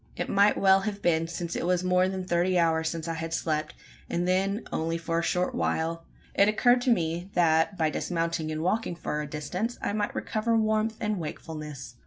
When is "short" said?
5.21-5.53